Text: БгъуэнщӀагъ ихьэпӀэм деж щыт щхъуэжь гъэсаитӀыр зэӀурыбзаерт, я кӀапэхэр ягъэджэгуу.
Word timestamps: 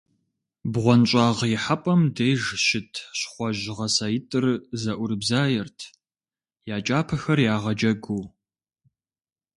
БгъуэнщӀагъ 0.71 1.39
ихьэпӀэм 1.55 2.01
деж 2.15 2.41
щыт 2.65 2.93
щхъуэжь 3.19 3.63
гъэсаитӀыр 3.77 4.45
зэӀурыбзаерт, 4.81 5.79
я 6.75 6.77
кӀапэхэр 6.85 7.39
ягъэджэгуу. 7.55 8.23